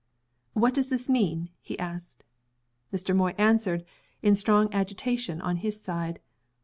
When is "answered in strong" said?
3.37-4.67